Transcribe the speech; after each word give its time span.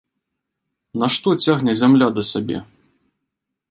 Нашто 1.03 1.29
цягне 1.45 1.71
зямля 1.83 2.07
да 2.19 2.29
сябе? 2.35 2.57